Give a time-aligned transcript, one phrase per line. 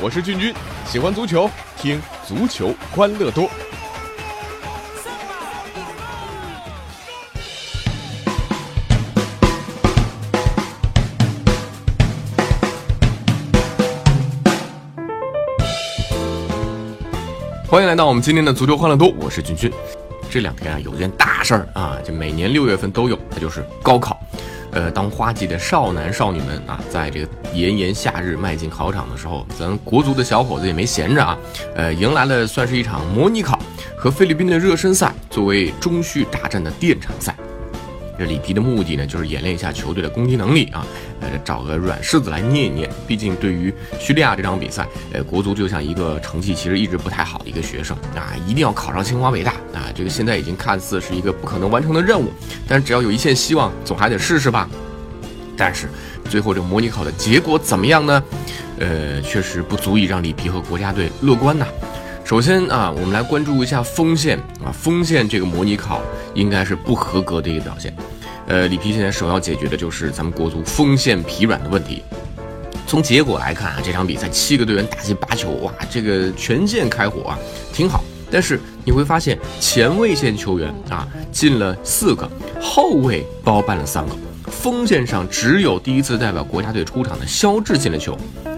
[0.00, 0.54] 我是俊君，
[0.86, 3.50] 喜欢足球，听足球欢乐多。
[17.66, 19.70] 欢迎来到我们今天的足球欢乐多，我是俊俊。
[20.30, 24.18] 这两天啊，有件大事儿啊，就每年六月份都有，那就是高考。
[24.72, 31.38] 呃，当花季的少男少女们啊，在这个炎炎夏日迈进考场的时候，咱国足的小伙子也没闲着啊，
[31.74, 33.58] 呃，迎来了算是一场模拟考
[33.96, 37.34] 和菲律宾的热身赛，作为中续大战的垫场赛。
[38.18, 40.84] 这里皮的目的呢，就是演练一下球队的攻击能力啊，
[41.20, 42.90] 呃，找个软柿子来捏一捏。
[43.06, 49.86] 毕竟对于叙利亚这场比赛，呃，国足就像一个成绩其实一直不太好的一个学生啊，一定要考上清华北大啊。
[49.94, 52.28] 这个现在已经看似是一个不可能完成的任务，
[52.66, 54.68] 但是只要有一线希望，总还得试试吧。
[55.56, 55.88] 但是
[56.28, 58.22] 最后这模拟考的结果怎么样呢？
[58.78, 61.66] 呃，确实不足以让里皮和国家队乐观呐。
[62.24, 66.02] 首先啊，我们来关注一下锋线啊，锋线这个模拟考
[66.34, 67.94] 应该是不合格的一个表现。
[68.46, 72.02] 呃，里皮现在首要解决的就是咱们国足锋线疲软的问题。
[72.86, 77.38] 从结果来看啊，这场比赛七个队员打进八球，哇，这个全线开火啊，
[77.72, 78.02] 挺好。
[78.30, 82.26] 但是你会发现前卫线球员啊进了四个，
[82.60, 88.16] 后卫包办了三个，锋线上只有第一次代表国家队出场的肖智进了球。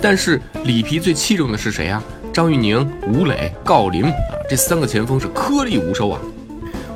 [0.00, 2.02] 但是里皮最器重的是谁啊？
[2.32, 4.12] 张玉宁、吴磊、郜林啊，
[4.48, 6.20] 这三个前锋是颗粒无收啊。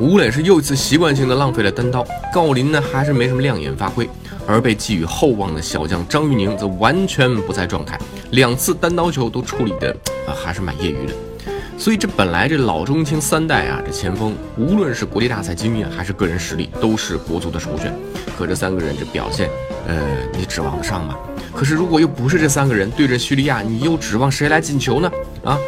[0.00, 4.08] 吴磊是又一次习惯性的浪费了单刀，郜林呢还是没什么亮眼发挥，
[4.44, 7.98] 而被寄予厚望的小将张玉宁则完全不在状态，
[8.32, 11.14] 两次单刀球都处理的啊还是蛮业余的。
[11.78, 17.92] 所以这本来这老中青三代啊，这前锋无论是国际大赛经验还是个人实力，都是国足的首选。
[18.36, 19.48] 可这三个人这表现，
[19.86, 19.96] 呃，
[20.36, 21.16] 你指望得上吗？
[21.54, 25.10] 可是如果又不是这三个人对阵叙利亚，你又指望谁来进球呢？
[25.44, 25.58] 啊，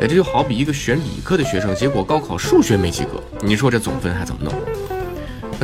[0.00, 4.52] 呃，这就好比一个选理科的学生，结果高考数学没及格，你说这总分还怎么弄？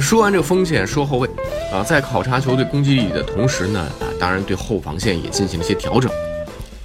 [0.00, 1.28] 说完这个锋线，说后卫
[1.72, 6.10] 啊，在考察球队攻击力的同时呢，啊，当然对后防线也进行了一些调整。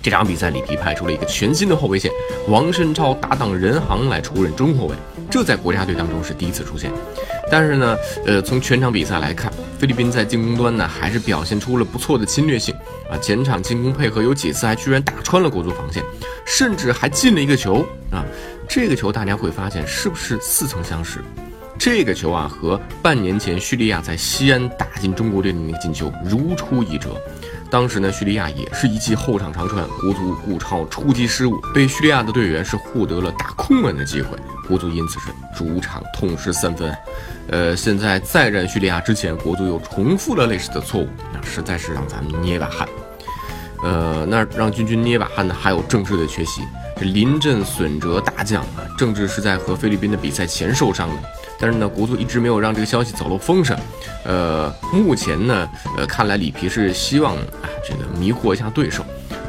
[0.02, 2.10] 这场比赛里皮派出了一个全新的后卫线，
[2.48, 4.96] 王申超搭档任航来出任中后卫，
[5.30, 6.92] 这在国家队当中是第一次出现。
[7.52, 12.74] 但是呢，呃，从全场比赛来看，菲律宾在进攻端呢还是表现出了不错的侵略性
[13.12, 16.02] 啊，前场进攻配合有几次还居然打穿了国足防线，
[16.58, 18.26] 甚至还进了一个球啊。
[18.68, 21.20] 这个球大家会发现是不是似曾相识？
[21.78, 27.20] 这个球啊和半年前叙利亚在西安打进中国队的那个进球如出一辙。
[27.72, 36.94] 当时呢，叙利亚也是一记后场长传，国足顾超出击失误，被叙利亚的队员是获得了打空门的机会，国足因此是主场痛失三分。
[37.48, 42.88] 呃，现在再战叙利亚之前，国足又重复了类似的错误，那实在是让咱们捏把汗。
[43.84, 46.62] 呃，那让君君捏把汗的还有郑智的缺席，
[46.98, 51.16] 这临阵损折大将啊，郑智是在和菲律宾的比赛前受伤的。
[51.60, 53.78] 但是呢，国足一直没有让这个消息走漏风声。
[54.26, 59.04] 呃，目前呢，呃，看来里皮是希望啊，这个迷惑一下对手。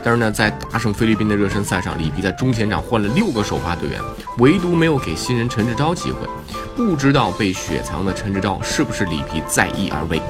[0.04, 4.00] 但是呢，在大胜菲律宾的热身赛上，里皮在中前场换了六个首发队员，
[4.38, 6.28] 唯独没有给新人陈志钊机会。
[6.75, 10.20] 不知道被雪藏的陈志钊是不是里皮在意而为？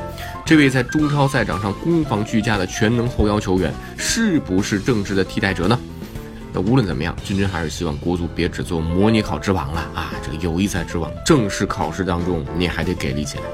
[0.44, 5.78] 这位在中超赛场上攻防俱佳的全能后腰球员，是不是正直的替代者呢？
[6.52, 10.12] 那无论怎么样，君君还是希望国足别只做模拟考之王了啊！
[10.22, 13.44] 这个友谊赛之王，正式考试当中你还得给力起来。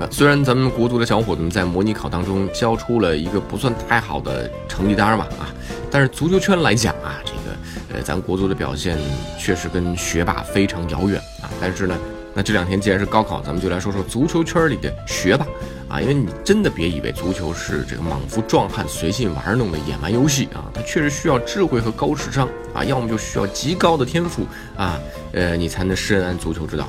[0.00, 5.48] 呃，虽然咱们国足的小伙子们在模拟考当中交出了一个不算太好的成绩单吧，啊，
[5.90, 7.56] 但是足球圈来讲啊，这个
[7.94, 8.98] 呃，咱国足的表现
[9.38, 11.48] 确实跟学霸非常遥远啊。
[11.60, 11.96] 但是呢，
[12.34, 15.46] 那这两天既然是高考，咱们就来说说足球圈里的学霸。
[15.88, 24.46] 啊，因为你真的别以为足球是这个莽夫壮汉随性玩弄的野蛮游戏啊，它确实需要智慧和高智商啊，要么就需要极高的天赋
[24.76, 25.00] 啊，
[25.32, 26.88] 呃，你才能深谙足球之道。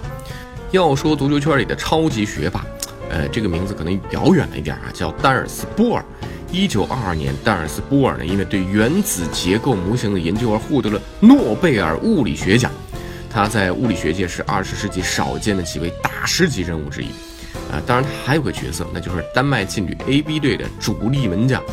[0.69, 2.63] 要说足球圈里的超级学霸，
[3.09, 6.05] 呃，这个名字可能遥远了一点啊，叫丹尔斯波尔。
[6.52, 12.72] 一九二二年，丹尔斯波尔呢，因为对原子结构模型的研究而获得了诺贝尔物理学奖，
[13.34, 17.08] 他在物理学界是二十世纪少见的几位大师级人物之一。
[17.72, 21.64] 啊，当然他还有个角色，那就是丹麦劲旅 AB 队的主力门将。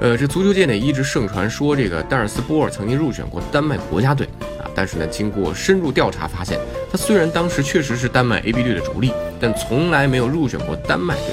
[0.00, 4.26] 呃，这足球界呢一直盛传说这个丹尔斯波尔曾经入选过丹麦国家队
[4.58, 6.58] 啊，但是呢，经过深入调查发现，
[6.90, 11.24] 他虽然当时确实是丹麦 AB 队的主力，但从来没有入选过丹麦队。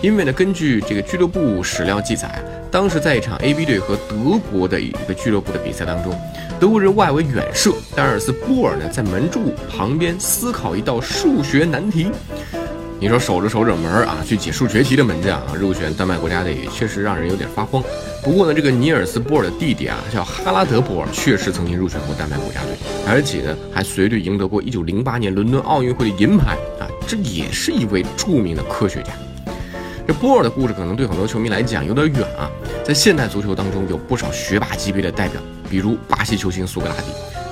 [0.00, 2.40] 因为呢，根据这个俱乐部史料记载，
[2.70, 6.16] 当时在一场 AB 队和德国的一个俱乐部的比赛当中，
[6.60, 12.12] 德国人外围远射，丹尔斯波尔呢在门柱旁边思考一道数学难题。
[13.00, 17.82] 你说守着守着门啊，去解数学题的门将啊，入选丹麦国家队确实让人有点发慌。
[18.22, 22.70] 不过呢，这个尼尔斯·波尔的弟弟啊，叫哈拉德·波尔，确实曾经入选过丹麦国家队，
[23.06, 29.12] 而且呢，还随队赢得过1908年伦敦奥运会的银牌啊，这也是一位著名的科学家。
[30.08, 32.50] 这波尔的故事可能对很多球迷来讲有点远啊，
[32.82, 35.38] 在现代足球当中有不少学霸级别的代表，
[35.68, 37.02] 比如巴西球星苏格拉底。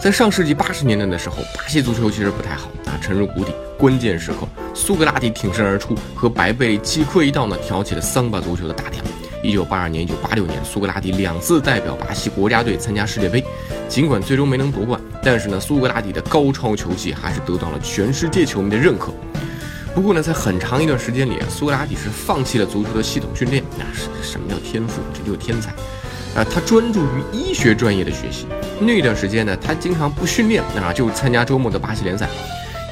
[0.01, 3.53] 在上世纪八十年代的时候，巴西足球其实不太好啊，沉入谷底。
[3.79, 9.05] 关键时刻，苏格拉底挺身而出，和白贝击溃一道呢，挑起了桑巴足球的大梁。
[9.43, 13.45] 一九八二年、一九八六年，苏格拉底两次代表巴西国家队参加世界杯，
[13.87, 19.13] 尽管最终没能夺冠，但是呢，苏格拉底的高超球技还是得到了全世界球迷的认可。
[19.97, 23.65] 不过呢，在很长一段时间里，苏格拉底是放弃了足球的系统训练。
[23.79, 25.01] 那什什么叫天赋？
[25.15, 25.71] 这就是天才
[26.39, 26.45] 啊！
[26.45, 28.47] 他专注于医学专业的学习。
[28.79, 32.29] 那段时间呢，他经常不训练啊，就参加周末的巴西联赛。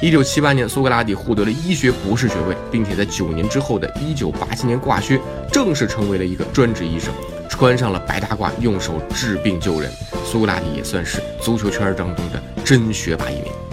[0.01, 5.21] 一九七八年，苏格拉底获得了医学博士学位，并且在九年之后的一九八七年挂靴，
[5.51, 7.13] 正式成为了一个专职医生，
[7.47, 9.91] 穿上了白大褂，用手治病救人。
[10.25, 13.64] 苏格拉底也算是足球圈当中的真学霸一名。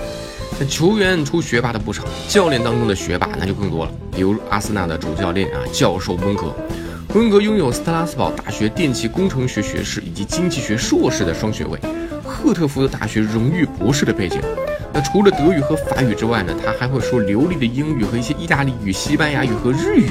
[0.59, 6.55] 那球员出学霸的不少，教练当中的学霸那就更多了，比如阿森纳的主教练啊，教授温格。
[7.15, 11.79] 温格拥有斯特拉斯堡大学电气工程学学士以及经济学硕士的双学位，
[12.25, 14.41] 赫特福德大学荣誉博士的背景。
[14.95, 20.11] 那除了德语和法语之外呢，他还会说流利的英语和一些意大利语、西班牙语和日语，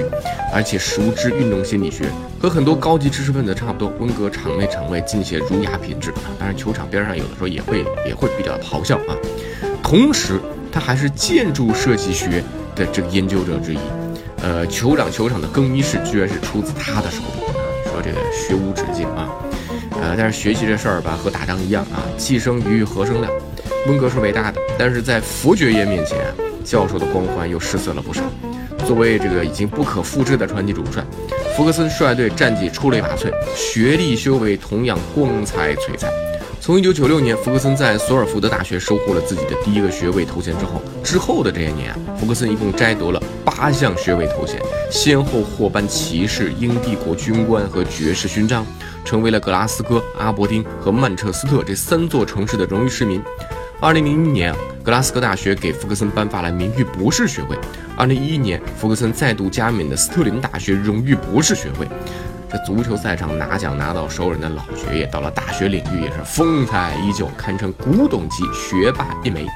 [0.53, 2.05] 而且熟知运动心理学，
[2.39, 3.91] 和很多高级知识分子差不多。
[3.99, 9.15] 温格场内场外尽显儒雅品质啊，当然球场边上有的时候也会也会比较咆哮啊。
[9.91, 10.39] 同时，
[10.71, 12.41] 他还是建筑设计学
[12.73, 13.79] 的这个研究者之一，
[14.41, 17.51] 呃，酋长球场的更衣室居然是出自他的手笔啊。
[17.91, 19.27] 说这个学无止境啊，
[20.01, 23.29] 呃，但是学习这事儿吧，和打仗一样啊，既生瑜，何生亮。
[23.85, 26.17] 温格是伟大的，但是在佛爵爷面前，
[26.63, 28.21] 教授的光环又失色了不少。
[28.87, 31.03] 作为这个已经不可复制的传奇主帅，
[31.57, 36.09] 福克森率队战绩出类拔萃，学历修为同样光彩璀璨。
[36.61, 44.61] 从1996年福克森在索尔福德大学收获了自己的第一个学位头衔之后，之后的这些年啊，福克森一共摘得了八项学位头衔，
[44.91, 48.63] 先后获颁骑士、英帝国军官和爵士勋章，
[49.03, 53.19] 成为了格拉斯哥、阿伯丁和曼彻斯特这三座城市的荣誉市民。
[53.79, 54.53] 二零零一年，
[54.83, 57.57] 格拉斯哥大学给福克森颁发了名誉博士学位。
[57.97, 61.87] 二零一一年，福克森再度加冕的斯特林大学荣誉博士学位。
[62.51, 69.47] 这足球赛场拿奖拿到手软的老爵爷，到了大学领域也是风采依旧，堪称古董级学霸一枚。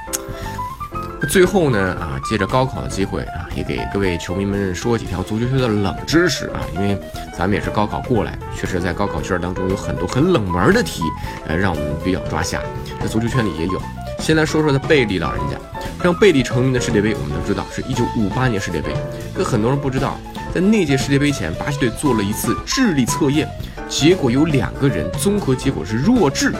[1.29, 6.97] 最后呢，啊，借着高考的机会啊，也给各位球迷们说几条足球圈的冷知识啊，因为
[7.37, 11.01] 咱们也是高考过来，确实在高考卷当中有很多很冷门的题，
[11.47, 12.61] 呃，让我们比较抓瞎。
[13.01, 13.81] 这足球圈里也有。
[14.19, 15.57] 先来说说他贝利老人家，
[16.01, 18.93] 让贝利成名的世界杯，我们都知道是一九五八年世界杯。
[19.33, 20.17] 可很多人不知道，
[20.55, 23.45] 在那届世界杯前，巴西队做了一次智力测验，
[23.89, 26.53] 结果有两个人综合结果是弱智。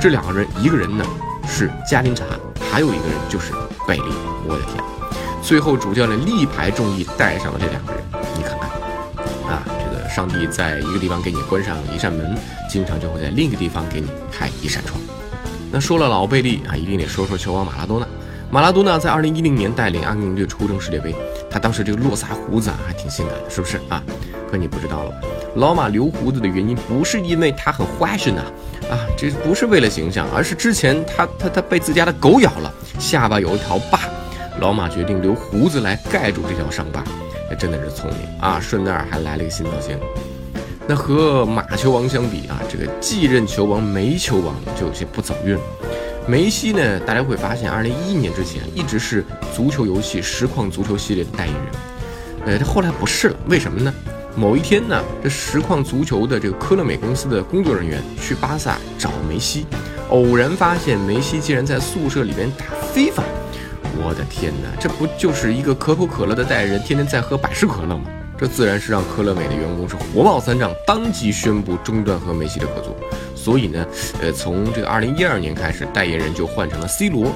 [0.00, 1.04] 这两个人，一个人呢
[1.46, 2.24] 是加林查，
[2.72, 3.52] 还有一个人就是
[3.86, 4.04] 贝利。
[4.48, 4.82] 我的天！
[5.42, 8.02] 最后主教练力排众议带上了这两个人。
[8.38, 8.70] 你看看，
[9.52, 12.34] 啊，这个上帝在一个地方给你关上一扇门，
[12.70, 14.98] 经常就会在另一个地方给你开一扇窗。
[15.70, 18.06] 那说了老贝利啊，一定得说说球王马拉多纳。
[18.50, 21.14] 马拉多纳在二零一零年带领阿根廷队出征世界杯，
[21.50, 24.02] 他当时这个络腮胡子啊，还挺性感的，是不是啊？
[24.50, 25.16] 可你不知道了吧？
[25.56, 28.42] 老马留胡子的原因不是因为他很 fashion 呐，
[28.88, 33.98] 啊，这不是为了形象，而是之前他他他被自家的狗咬了，下巴有一条疤，
[34.60, 37.02] 老马决定留胡子来盖住这条伤疤，
[37.50, 38.60] 那真的是聪明啊！
[38.60, 39.98] 顺带还来了一个新造型。
[40.86, 45.60] 那和马球王相比啊，这个继任球王梅球王就有些不走运了。
[46.28, 51.64] 梅西呢，大家会发现，二零一一年之前一直是足球游戏实况足球系列的代言人，
[52.46, 53.94] 呃，他后来不是了，为什么呢？
[54.34, 59.66] 某一天呢，这实况足球的这个科乐美公司的工作人员去巴萨找梅西，
[60.10, 63.22] 偶然发现梅西竟然在宿舍里面打非法。
[64.04, 68.04] 我的天哪，这不就是一个可口可乐的代言人，天天在喝百事可乐吗？
[68.36, 72.94] 这自然是让科乐美的员工是火冒三丈，当即宣布中断和梅西的合作。
[73.46, 73.86] 所以呢，
[74.20, 77.30] 呃，从这个二零一二年开始，代言人就换成了 C 罗。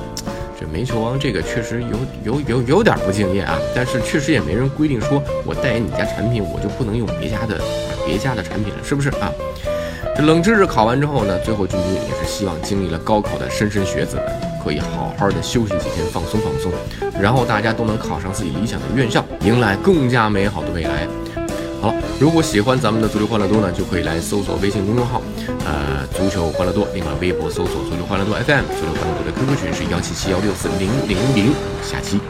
[0.58, 1.84] 这煤球王这个确实
[2.24, 7.60] 有有有有点不敬业啊，但是确实也没人规定说我代言你家产品，我就不能用别家的
[8.04, 9.30] 别家的产品了，是不是啊？
[10.16, 14.24] 这冷知识考完之后呢，最后君君也是希望经历了高考的莘莘学子们
[14.64, 16.72] 可以好好的休息几天，放松放松，
[17.22, 21.06] 然后大家都能考上自己理想的院校，迎来更加美好的未来。
[21.80, 25.22] 好，如果喜欢咱们的足球欢乐多呢，就可以来搜索微信公众号，
[25.64, 32.20] 呃，足球欢乐多，另外微博搜索足球欢乐多 FM，足球欢乐多的 QQ 群是幺七七幺六四零零零，下期。